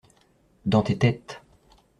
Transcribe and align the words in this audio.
Dans 0.65 0.81
tes 0.81 0.97
têtes. 0.97 1.43